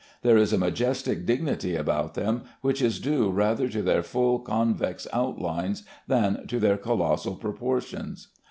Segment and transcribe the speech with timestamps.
[0.23, 5.05] There is a majestic dignity about them which is due rather to their full convex
[5.13, 8.29] outlines than to their colossal proportions.